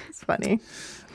[0.10, 0.60] It's funny.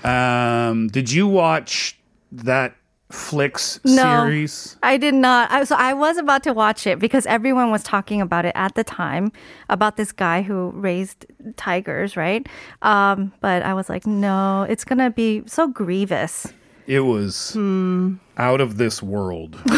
[0.02, 1.98] Um, did you watch
[2.32, 2.74] that
[3.10, 4.24] Flicks No.
[4.24, 4.76] series?
[4.82, 5.50] I did not.
[5.52, 8.74] I, so I was about to watch it because everyone was talking about it at
[8.74, 9.30] the time
[9.68, 12.46] about this guy who raised tigers, right?
[12.82, 16.52] Um, but I was like, no, it's gonna be so grievous.
[16.86, 19.60] It was out of this world.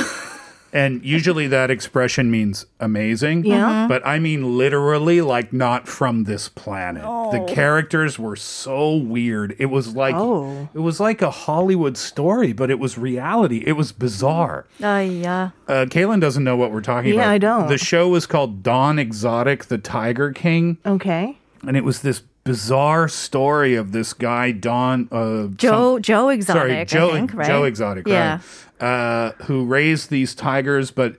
[0.77, 3.45] and usually that expression means amazing.
[3.45, 3.87] Yeah.
[3.89, 7.03] But I mean literally like not from this planet.
[7.03, 9.57] The characters were so weird.
[9.59, 10.69] It was like Oh.
[10.75, 13.63] it was like a Hollywood story, but it was reality.
[13.67, 14.67] It was bizarre.
[14.83, 15.51] Uh, yeah.
[15.67, 17.31] Uh, Kaylin doesn't know what we're talking Yeah, about.
[17.33, 17.69] I don't.
[17.69, 20.79] The show was called Dawn Exotic, the Tiger King.
[20.85, 21.39] Okay.
[21.67, 26.61] and it was this bizarre story of this guy Don uh, Joe some- Joe Exotic.
[26.63, 27.47] sorry Joe think, right?
[27.47, 28.39] Joe Exotic Yeah.
[28.81, 31.17] right uh, who raised these tigers but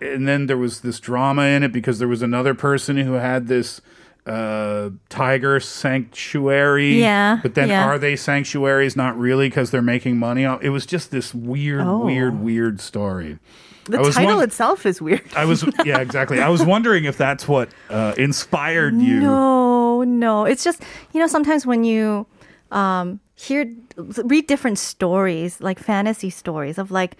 [0.00, 3.46] and then there was this drama in it because there was another person who had
[3.48, 3.80] this
[4.26, 7.84] uh, tiger sanctuary Yeah, but then yeah.
[7.86, 11.82] are they sanctuaries not really because they're making money off it was just this weird
[11.86, 12.04] Oh.
[12.04, 13.38] weird weird story
[13.84, 15.22] The title itself is weird.
[15.34, 20.44] I was yeah exactly I was wondering if that's what uh, inspired you No, no.
[20.44, 22.26] It's just you know sometimes when you
[22.70, 27.16] um, hear read different stories, like fantasy stories of like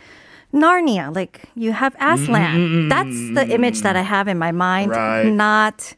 [0.53, 2.89] Narnia, like you have Aslan.
[2.89, 4.91] That's the image that I have in my mind.
[4.91, 5.25] Right.
[5.25, 5.95] Not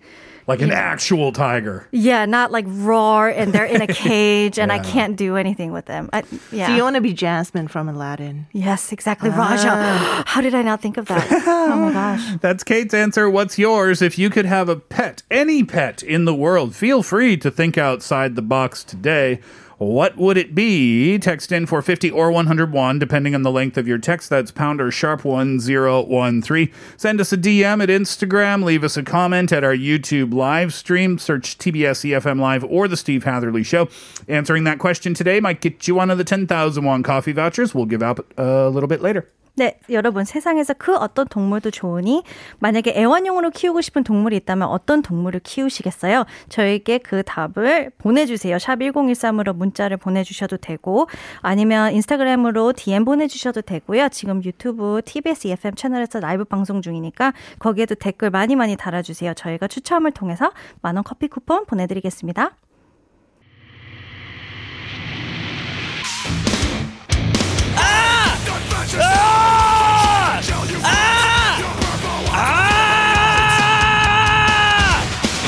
[0.46, 4.78] like an actual tiger yeah, not like roar and they're in a cage and I
[4.78, 6.10] can't do anything with them.
[6.12, 6.66] I, yeah.
[6.66, 8.46] Do you want to be Jasmine from Aladdin?
[8.52, 9.30] yes, exactly.
[9.30, 9.68] Rajah.
[9.68, 10.24] Ah.
[10.26, 11.26] How did I not think of that?
[11.46, 12.36] oh my gosh.
[12.40, 13.30] That's Kate's answer.
[13.30, 14.02] What's yours?
[14.02, 17.78] If you could have a pet, any pet in the world, feel free to think
[17.78, 19.40] outside the box today.
[19.78, 21.18] What would it be?
[21.18, 24.30] Text in for 50 or 101, depending on the length of your text.
[24.30, 26.72] That's pound or sharp 1013.
[26.96, 28.64] Send us a DM at Instagram.
[28.64, 31.18] Leave us a comment at our YouTube live stream.
[31.18, 33.88] Search TBS EFM Live or The Steve Hatherley Show.
[34.28, 37.86] Answering that question today might get you one of the 10,000 won coffee vouchers we'll
[37.86, 39.28] give out uh, a little bit later.
[39.56, 42.24] 네, 여러분 세상에서 그 어떤 동물도 좋으니
[42.58, 46.24] 만약에 애완용으로 키우고 싶은 동물이 있다면 어떤 동물을 키우시겠어요?
[46.48, 48.58] 저에게 그 답을 보내주세요.
[48.58, 51.06] 샵 1013으로 문자를 보내주셔도 되고
[51.40, 54.08] 아니면 인스타그램으로 DM 보내주셔도 되고요.
[54.08, 59.34] 지금 유튜브 TBS EFM 채널에서 라이브 방송 중이니까 거기에도 댓글 많이 많이 달아주세요.
[59.34, 60.50] 저희가 추첨을 통해서
[60.82, 62.56] 만원 커피 쿠폰 보내드리겠습니다.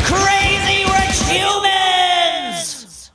[0.04, 3.10] Crazy rich humans!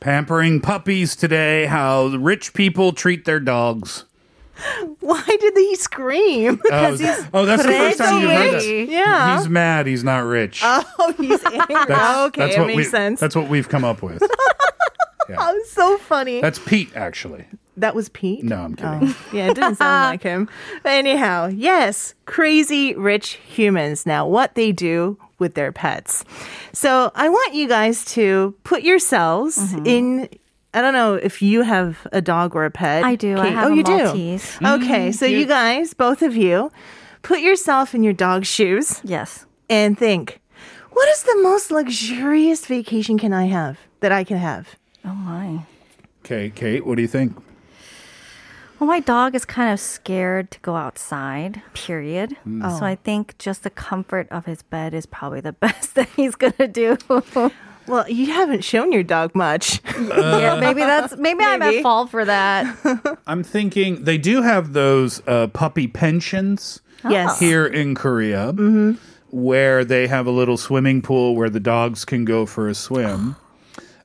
[0.00, 4.04] Pampering puppies today, how rich people treat their dogs.
[5.00, 6.60] Why did he scream?
[6.70, 6.96] oh,
[7.34, 8.86] oh, that's the first time you've heard that.
[8.88, 9.38] yeah.
[9.38, 9.86] He's mad.
[9.86, 10.60] He's not rich.
[10.62, 11.74] oh, he's angry.
[11.74, 13.20] That's- okay, that's it what makes we, sense.
[13.20, 14.22] That's what we've come up with.
[15.38, 16.42] Oh, so funny.
[16.42, 17.46] That's Pete, actually.
[17.76, 18.44] That was Pete.
[18.44, 19.08] No, I'm kidding.
[19.08, 20.48] Oh, yeah, it didn't sound like him.
[20.82, 24.06] But anyhow, yes, crazy rich humans.
[24.06, 26.24] Now, what they do with their pets.
[26.72, 29.86] So, I want you guys to put yourselves Mm-hmm.
[29.86, 30.28] in.
[30.72, 33.04] I don't know if you have a dog or a pet.
[33.04, 33.38] I do.
[33.38, 34.58] I have oh, a you Maltese.
[34.58, 34.66] do.
[34.66, 36.72] Okay, so you guys, both of you,
[37.22, 39.46] put yourself in your dog's shoes Yes.
[39.70, 40.40] and think,
[40.90, 44.74] what is the most luxurious vacation can I have that I can have?
[45.04, 45.60] Oh my.
[46.24, 47.36] Okay, Kate, what do you think?
[48.78, 52.36] Well, my dog is kind of scared to go outside, period.
[52.46, 52.78] Mm.
[52.78, 56.34] So I think just the comfort of his bed is probably the best that he's
[56.34, 56.98] going to do.
[57.86, 59.80] Well, you haven't shown your dog much.
[59.98, 63.18] yeah, maybe that's maybe, I'm at fault for that.
[63.26, 67.38] I'm thinking they do have those uh, puppy pensions yes.
[67.38, 68.52] here in Korea
[69.30, 73.36] where they have a little swimming pool where the dogs can go for a swim.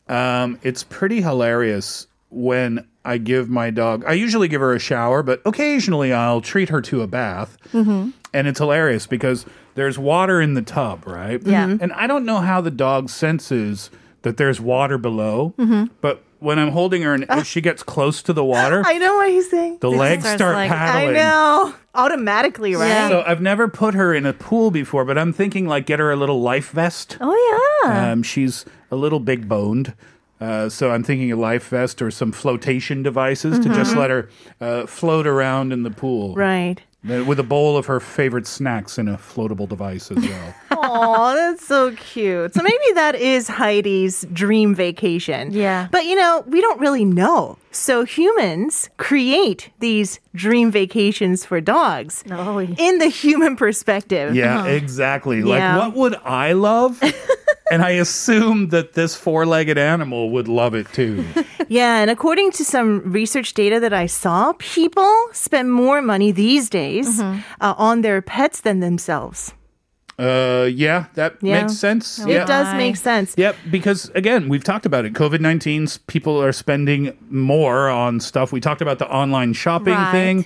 [0.10, 5.24] Um, it's pretty hilarious when I give my dog, I usually give her a shower,
[5.24, 7.58] but occasionally I'll treat her to a bath.
[7.74, 11.42] And it's hilarious because there's water in the tub, right?
[11.44, 11.66] Yeah.
[11.68, 11.82] Mhm.
[11.82, 13.90] And I don't know how the dog senses
[14.22, 15.54] that there's water below,
[16.02, 19.16] but when I'm holding her and if she gets close to the water, I know
[19.16, 19.80] what he's saying.
[19.82, 21.74] the legs start like- I I know.
[21.96, 22.88] Automatically, right?
[22.88, 23.10] Yeah.
[23.10, 26.12] So I've never put her in a pool before, but I'm thinking like get her
[26.12, 27.18] a little life vest.
[27.20, 28.12] Oh yeah.
[28.12, 29.94] Um, she's a little big boned.
[30.40, 34.30] Uh, so I'm thinking a life vest or some flotation devices to just let her
[34.62, 36.34] uh, float around in the pool.
[36.36, 36.82] Right.
[37.04, 40.56] With a bowl of her favorite snacks in a floatable device as well.
[40.82, 42.54] Oh, that's so cute.
[42.54, 45.52] So maybe that is Heidi's dream vacation.
[45.52, 45.90] Yeah.
[45.92, 47.58] But you know, we don't really know.
[47.72, 52.76] So humans create these dream vacations for dogs Oh, yeah.
[52.78, 54.34] in the human perspective.
[54.36, 55.42] yeah, exactly.
[55.42, 55.50] Uh-huh.
[55.54, 55.76] Yeah.
[55.78, 57.02] Like, what would I love?
[57.72, 61.24] and I assume that this four legged animal would love it too.
[61.72, 66.68] Yeah, and according to some research data that I saw, people spend more money these
[66.68, 69.54] days uh, on their pets than themselves.
[70.18, 71.62] Uh, yeah, that Yeah.
[71.62, 72.20] makes sense.
[72.20, 72.42] Oh, yeah.
[72.44, 73.36] It does make sense.
[73.38, 75.14] Yep, because again, we've talked about it.
[75.14, 78.52] COVID 19, people are spending more on stuff.
[78.52, 80.12] We talked about the online shopping Right.
[80.12, 80.46] thing.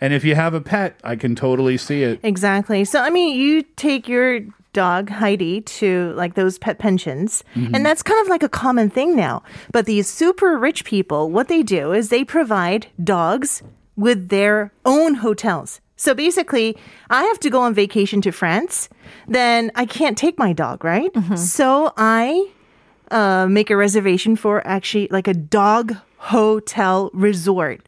[0.00, 2.18] And if you have a pet, I can totally see it.
[2.24, 2.84] Exactly.
[2.84, 4.40] So, I mean, you take your
[4.74, 9.16] dog, Heidi, to like those pet pensions, and that's kind of like a common thing
[9.16, 9.42] now.
[9.72, 13.62] But these super rich people, what they do is they provide dogs
[13.96, 15.80] with their own hotels.
[15.96, 16.76] So basically,
[17.08, 18.88] I have to go on vacation to France,
[19.28, 21.10] then I can't take my dog, right?
[21.38, 22.50] So I
[23.10, 27.80] uh, make a reservation for actually like a dog hotel resort,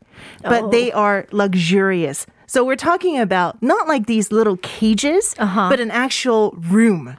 [0.43, 2.27] but they are luxurious.
[2.47, 5.69] So we're talking about not like these little cages, uh-huh.
[5.69, 7.17] but an actual room,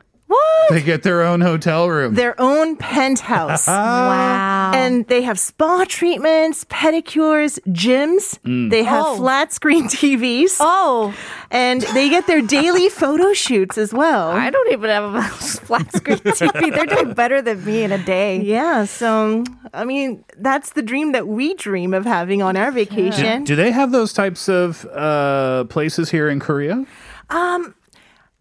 [0.70, 2.16] They get their own hotel room.
[2.16, 3.68] their own penthouse.
[3.68, 4.72] wow.
[4.76, 8.38] And they have spa treatments, pedicures, gyms.
[8.70, 9.16] They have Oh.
[9.16, 10.58] flat screen TVs.
[10.60, 11.16] oh,
[11.50, 14.30] And they get their daily photo shoots as well.
[14.32, 16.74] I don't even have a flat screen TV.
[16.76, 18.42] They're doing better than me in a day.
[18.42, 23.46] Yeah, so I mean, that's the dream that we dream of having on our vacation.
[23.46, 26.86] Do they have those types of uh, places here in Korea?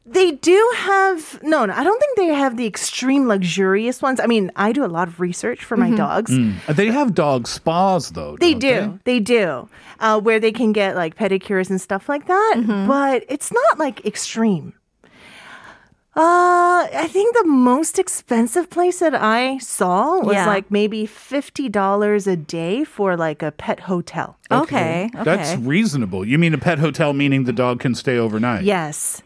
[0.09, 4.21] They do have no, no, I don't think they have the extreme luxurious ones.
[4.21, 6.31] I mean, I do a lot of research for my dogs.
[6.31, 8.37] Uh, They have dog spas, though.
[8.39, 9.01] They do.
[9.05, 9.69] They, do.
[9.99, 12.55] Uh, where they can get like pedicures and stuff like that.
[12.87, 14.75] But it's not like extreme.
[16.19, 20.47] Uh, I think the most expensive place that I saw was Yeah.
[20.47, 24.39] like maybe $50 a day for like a pet hotel.
[24.51, 25.11] Okay.
[25.15, 25.25] Okay.
[25.25, 26.25] That's reasonable.
[26.27, 28.65] You mean a pet hotel, meaning the dog can stay overnight?
[28.65, 29.21] Yes.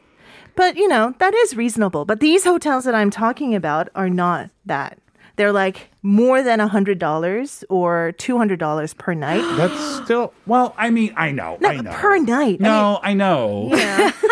[0.61, 2.05] But, you know, that is reasonable.
[2.05, 4.99] But these hotels that I'm talking about are not that.
[5.41, 9.41] They're like more than $100 or $200 per night.
[9.57, 10.75] That's still well.
[10.77, 11.57] I mean, I know.
[11.65, 11.91] I know.
[11.93, 12.59] per night.
[12.61, 13.71] I No, I, know.
[13.73, 14.13] Yeah.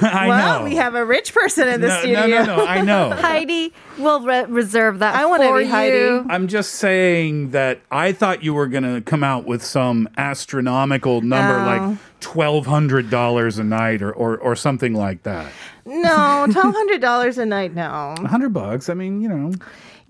[0.00, 0.64] I well, know.
[0.64, 2.26] we have a rich person in the no, studio.
[2.26, 2.66] no, no, no.
[2.66, 3.10] I know.
[3.16, 5.96] Heidi will re- reserve that I wanna for be Heidi.
[5.96, 6.26] you.
[6.28, 11.20] I'm just saying that I thought you were going to come out with some astronomical
[11.20, 11.64] number Oh.
[11.66, 15.50] like $1,200 a night or, or, or something like that.
[15.84, 17.74] No, twelve hundred dollars a night.
[17.74, 18.88] No, 100 bucks.
[18.88, 19.52] I mean, you know.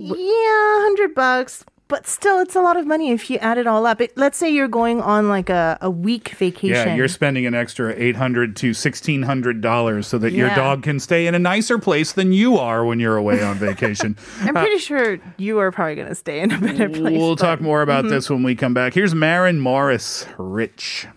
[0.02, 1.64] Yeah, hundred bucks.
[1.92, 4.00] But still, it's a lot of money if you add it all up.
[4.00, 6.70] It, let's say you're going on like a, a week vacation.
[6.74, 10.54] Yeah, you're spending an extra 800 to $1,600 so that your Yeah.
[10.54, 14.16] dog can stay in a nicer place than you are when you're away on vacation.
[14.40, 17.18] I'm pretty uh, sure you are probably going to stay in a better place.
[17.18, 18.14] We'll talk more about mm-hmm.
[18.14, 18.94] this when we come back.
[18.94, 21.08] Here's Maren Morris, Rich.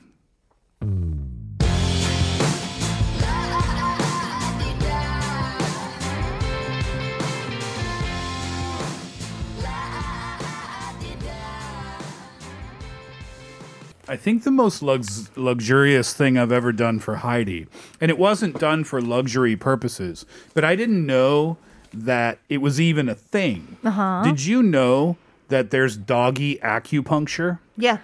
[14.07, 17.67] I think the most lux- luxurious thing I've ever done for Heidi,
[17.99, 21.57] and it wasn't done for luxury purposes, but I didn't know
[21.93, 23.77] that it was even a thing.
[23.83, 24.21] Uh-huh.
[24.23, 27.59] Did you know that there's doggy acupuncture?
[27.77, 27.97] Yeah.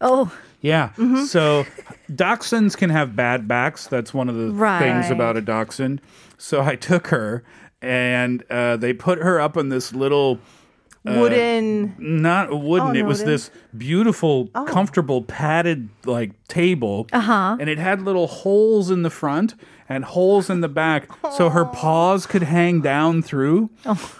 [0.00, 0.92] Oh, Yeah.
[1.26, 1.64] So
[2.10, 3.86] dachshunds can have bad backs.
[3.86, 6.00] That's one of the things about a dachshund.
[6.38, 7.44] So I took her
[7.82, 10.38] and uh, they put her up in this little
[11.04, 11.96] Wooden.
[11.98, 12.88] not wooden.
[12.88, 17.56] Oh, it no, was it this beautiful, comfortable padded like table, uh-huh.
[17.58, 19.54] and it had little holes in the front
[19.88, 23.70] and holes in the back, so her paws could hang down through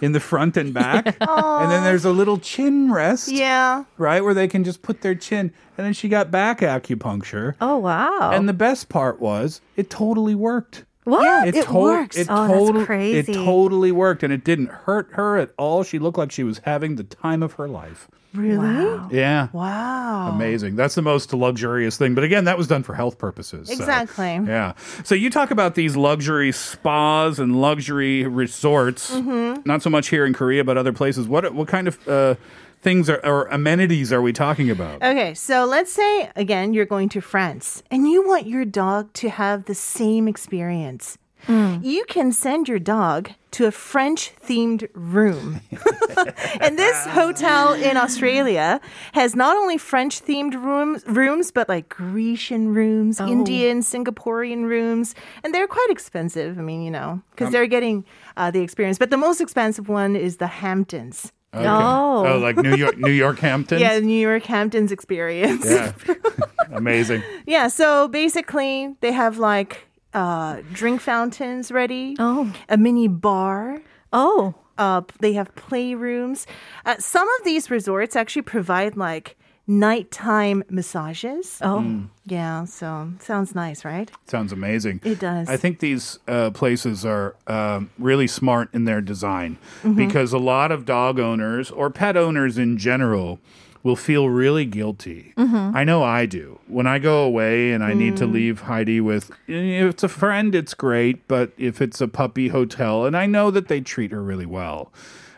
[0.01, 1.07] in the front and back.
[1.21, 3.85] and then there's a little chin rest, yeah.
[3.99, 5.53] right, where they can just put their chin.
[5.77, 7.55] And then she got back acupuncture.
[7.61, 8.31] oh wow.
[8.33, 10.85] And the best part was it totally worked.
[11.05, 11.49] What?
[11.49, 12.17] It, it to- works.
[12.17, 13.33] It Oh, that's totally, crazy.
[13.33, 15.83] It totally worked, and it didn't hurt her at all.
[15.83, 18.09] She looked like she was having the time of her life.
[18.33, 19.17] Really?
[19.17, 19.49] Yeah.
[19.53, 20.31] Wow.
[20.33, 20.77] Amazing.
[20.77, 22.15] That's the most luxurious thing.
[22.15, 23.67] But again, that was done for health purposes.
[23.67, 24.39] so, Exactly.
[24.47, 24.75] yeah.
[25.03, 29.63] So you talk about these luxury spas and luxury resorts, Mm-hmm.
[29.65, 31.27] not so much here in Korea, but other places.
[31.27, 32.35] What what kind of uh,
[32.81, 35.03] things are, or amenities are we talking about?
[35.03, 39.29] Okay, so let's say again you're going to France and you want your dog to
[39.31, 41.19] have the same experience.
[41.49, 45.61] You can send your dog to a French themed room.
[46.61, 48.81] and this hotel in Australia
[49.13, 55.55] has not only French themed rooms rooms but like Grecian rooms, Indian, Singaporean rooms, and
[55.55, 56.59] they're quite expensive.
[56.59, 58.05] I mean, you know, cuz they're getting
[58.37, 58.99] uh, the experience.
[58.99, 61.33] But the most expensive one is the Hamptons.
[61.53, 61.67] Okay.
[61.67, 62.25] Oh.
[62.27, 63.81] oh, like New York, New York Hamptons.
[63.81, 65.65] Yeah, New York Hamptons experience.
[65.69, 65.93] Yeah.
[66.73, 67.23] Amazing.
[67.47, 72.53] Yeah, so basically they have like uh, drink fountains ready, Oh.
[72.69, 73.81] a mini bar.
[74.13, 74.55] Oh.
[74.79, 76.47] Uh, they have playrooms.
[76.87, 81.59] Uh, some of these resorts actually provide like nighttime massages.
[81.63, 82.03] Oh.
[82.27, 84.11] Yeah, so sounds nice, right?
[84.27, 85.01] Sounds amazing.
[85.05, 85.49] It does.
[85.49, 89.95] I think these uh, places are um, really smart in their design Mm-hmm.
[89.95, 93.39] because a lot of dog owners or pet owners in general
[93.83, 95.33] will feel really guilty.
[95.39, 95.75] Mm-hmm.
[95.77, 96.59] I know I do.
[96.67, 98.19] When I go away and I need Mm.
[98.19, 102.49] to leave Heidi with, if it's a friend, it's great, but if it's a puppy
[102.49, 104.93] hotel, and I know that they treat her really well,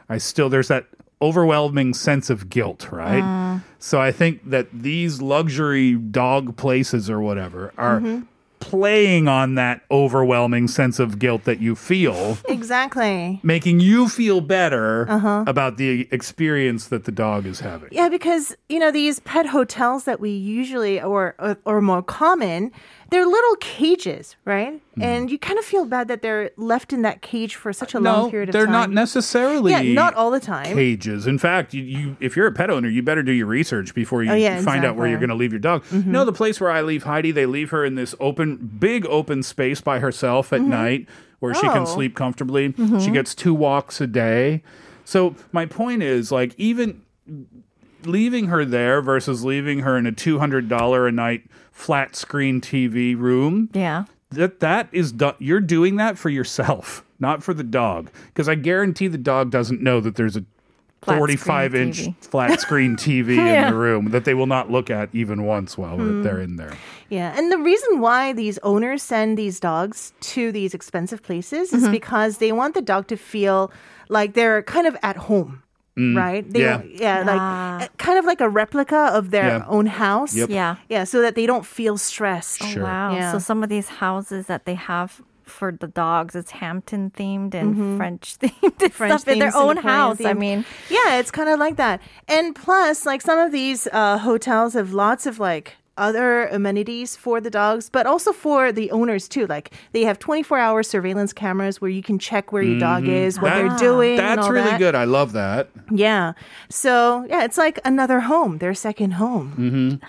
[0.09, 0.87] I still, there's that
[1.21, 3.23] overwhelming sense of guilt, right?
[3.23, 3.61] Uh.
[3.85, 8.23] So I think that these luxury dog places or whatever are Mm-hmm.
[8.61, 13.41] playing on that overwhelming sense of guilt that you feel, Exactly.
[13.43, 15.43] making you feel better Uh-huh.
[15.49, 17.89] about the experience that the dog is having.
[17.91, 22.71] Yeah, because you know these pet hotels that we usually or or, or more common,
[23.13, 24.81] they're little cages, right?
[24.97, 25.03] Hmm.
[25.03, 28.01] And you kind of feel bad that they're left in that cage for such a
[28.01, 28.61] long No, period of time.
[28.65, 29.71] they're not necessarily.
[29.71, 30.75] Yeah, not all the time.
[30.75, 31.27] cages.
[31.27, 34.23] In fact, you, you if you're a pet owner, you better do your research before
[34.25, 35.85] you Oh, yeah, find out where you're going to leave your dog.
[35.85, 36.07] Mhm.
[36.07, 39.43] No, the place where I leave Heidi, they leave her in this open, big open
[39.43, 41.07] space by herself at night
[41.39, 41.85] where she can Oh.
[41.85, 42.73] sleep comfortably.
[42.77, 43.13] She Mhm.
[43.13, 44.63] gets two walks a day.
[45.05, 47.03] So my point is, like, even
[48.07, 52.61] leaving her there versus leaving her in a two hundred dollar a night flat screen
[52.61, 54.05] TV room Yeah.
[54.31, 58.11] that that is do- you're doing that for yourself, not for the dog.
[58.27, 60.45] Because I guarantee the dog doesn't know that there's a
[61.03, 62.15] Flat 45 inch TV.
[62.31, 63.67] flat screen TV Yeah.
[63.67, 66.23] in the room that they will not look at even once while Hmm.
[66.23, 66.75] they're in there.
[67.09, 71.83] Yeah, and the reason why these owners send these dogs to these expensive places is
[71.83, 71.93] Mm-hmm.
[71.93, 73.73] because they want the dog to feel
[74.09, 75.63] like they're kind of at home.
[75.97, 76.17] Mm.
[76.17, 76.51] Right?
[76.51, 76.77] They Yeah.
[76.77, 77.77] want- yeah, Ah.
[77.79, 79.65] like uh, kind of like a replica of their Yeah.
[79.69, 80.35] own house.
[80.35, 80.49] Yep.
[80.49, 80.77] Yeah.
[80.89, 82.63] Yeah, so that they don't feel stressed.
[82.65, 82.83] Sure.
[82.85, 83.15] Wow.
[83.15, 83.33] Yeah.
[83.33, 87.99] So some of these houses that they have for the dogs, it's Hampton themed and
[87.99, 90.25] French themed and French stuff in their own Singaporean house.
[90.25, 92.01] I mean, Yeah, it's kind of like that.
[92.27, 97.41] And plus, like some of these uh, hotels have lots of like other amenities for
[97.41, 99.47] the dogs, but also for the owners too.
[99.47, 103.41] Like they have 24 hour surveillance cameras where you can check where your dog is,
[103.41, 104.19] what they're That- doing.
[104.19, 104.37] and Mm-hmm.
[104.37, 104.79] That's all really that.
[104.79, 104.95] good.
[104.95, 105.69] I love that.
[105.91, 106.33] Yeah.
[106.71, 109.53] So, yeah, it's like another home, their second home.
[110.01, 110.07] Mm-hmm.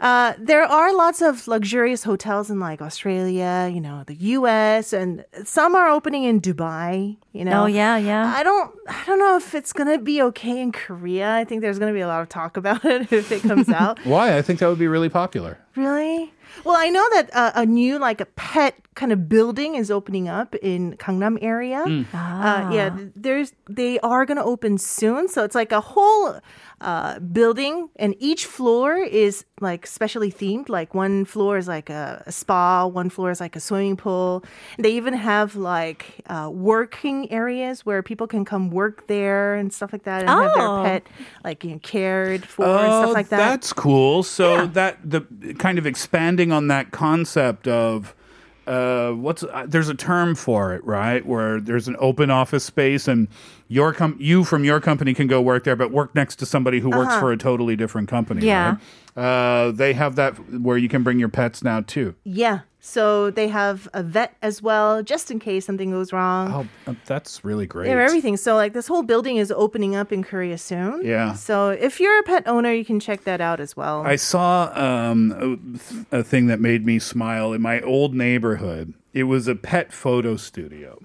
[0.00, 5.24] Uh, there are lots of luxurious hotels in like Australia, you know, the US, and
[5.44, 7.64] some are opening in Dubai, you know.
[7.64, 8.32] oh yeah, yeah.
[8.36, 11.34] I don't I don't know if it's gonna be okay in Korea.
[11.34, 13.98] I think there's gonna be a lot of talk about it if it comes out.
[14.04, 14.36] Why?
[14.38, 15.58] I think that would be really popular.
[15.78, 16.32] Really?
[16.64, 20.28] Well, I know that uh, a new like a pet kind of building is opening
[20.28, 21.82] up in Gangnam area.
[22.12, 26.40] Uh, yeah, there's they are gonna open soon, so it's like a whole
[26.80, 30.68] uh, building, and each floor is like specially themed.
[30.70, 34.42] Like one floor is like a, a spa, one floor is like a swimming pool.
[34.78, 39.92] They even have like uh, working areas where people can come work there and stuff
[39.92, 40.82] like that, and have their Oh.
[40.82, 41.06] pet
[41.44, 43.40] like you know, cared for and stuff like that.
[43.40, 44.22] Oh, That's cool.
[44.22, 45.20] So that the
[45.58, 48.14] kind of expanding on that concept of
[48.68, 51.26] uh, what's uh, there's a term for it, right?
[51.26, 53.26] Where there's an open office space and
[53.68, 56.80] your com- you from your company can go work there, but work next to somebody
[56.80, 58.46] who works for a totally different company.
[58.46, 58.76] Yeah.
[59.14, 59.24] right?
[59.24, 62.14] Uh, they have that where you can bring your pets now too.
[62.24, 62.60] Yeah.
[62.80, 66.68] So they have a vet as well, just in case something goes wrong.
[66.86, 67.84] Oh, uh, that's really great.
[67.84, 68.36] They have everything.
[68.36, 71.04] So like this whole building is opening up in Korea soon.
[71.04, 71.34] Yeah.
[71.34, 74.06] So if you're a pet owner, you can check that out as well.
[74.06, 75.60] I saw um,
[76.10, 78.94] a, a thing that made me smile in my old neighborhood.
[79.12, 81.02] It was a pet photo studio.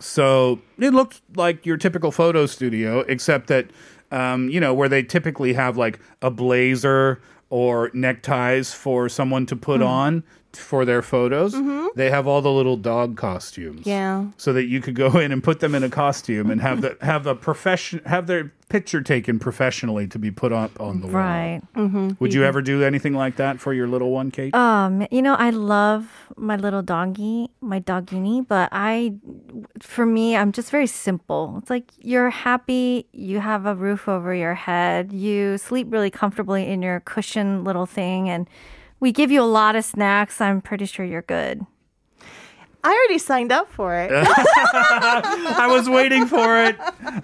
[0.00, 3.66] So it looked like your typical photo studio, except that,
[4.10, 7.20] um, you know, where they typically have like a blazer
[7.50, 10.22] or neckties for someone to put on
[10.56, 11.54] for their photos.
[11.94, 13.86] They have all the little dog costumes.
[13.86, 14.26] yeah.
[14.36, 16.96] So that you could go in and put them in a costume and have the
[17.00, 21.16] have a profession have their picture taken professionally to be put up on the wall.
[21.16, 21.60] right.
[22.20, 24.54] Would you ever do anything like that for your little one, Kate?
[24.54, 29.14] Um, you know, I love my little doggy, my dogini, but I,
[29.80, 31.56] for me, I'm just very simple.
[31.60, 36.64] It's like you're happy, you have a roof over your head, you sleep really comfortably
[36.68, 38.48] in your cushion little thing, and
[39.00, 40.40] we give you a lot of snacks.
[40.40, 41.64] I'm pretty sure you're good.
[42.82, 44.10] I already signed up for it.
[44.14, 46.76] I was waiting for it.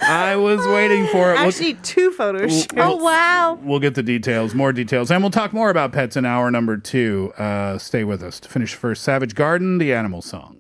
[0.03, 1.41] I was waiting for it.
[1.41, 2.67] We'll- two photo shoots.
[2.75, 3.59] we'll- wow.
[3.63, 6.77] We'll get the details, more details, and we'll talk more about pets in hour number
[6.77, 7.33] two.
[7.39, 9.03] Uh, stay with us to finish first.
[9.03, 10.56] Savage Garden, the animal song.